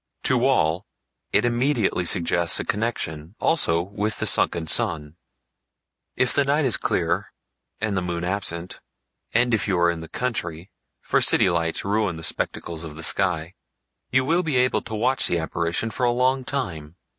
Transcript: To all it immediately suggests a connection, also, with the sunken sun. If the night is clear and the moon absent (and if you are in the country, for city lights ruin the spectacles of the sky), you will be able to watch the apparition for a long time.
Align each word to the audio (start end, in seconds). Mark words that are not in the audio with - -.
To 0.23 0.43
all 0.47 0.87
it 1.31 1.45
immediately 1.45 2.05
suggests 2.05 2.59
a 2.59 2.65
connection, 2.65 3.35
also, 3.39 3.83
with 3.83 4.17
the 4.17 4.25
sunken 4.25 4.65
sun. 4.65 5.15
If 6.15 6.33
the 6.33 6.43
night 6.43 6.65
is 6.65 6.75
clear 6.75 7.31
and 7.79 7.95
the 7.95 8.01
moon 8.01 8.23
absent 8.23 8.79
(and 9.31 9.53
if 9.53 9.67
you 9.67 9.77
are 9.77 9.91
in 9.91 9.99
the 10.01 10.09
country, 10.09 10.71
for 11.01 11.21
city 11.21 11.51
lights 11.51 11.85
ruin 11.85 12.15
the 12.15 12.23
spectacles 12.23 12.83
of 12.83 12.95
the 12.95 13.03
sky), 13.03 13.53
you 14.09 14.25
will 14.25 14.41
be 14.41 14.55
able 14.57 14.81
to 14.81 14.95
watch 14.95 15.27
the 15.27 15.37
apparition 15.37 15.91
for 15.91 16.03
a 16.07 16.11
long 16.11 16.45
time. 16.45 16.95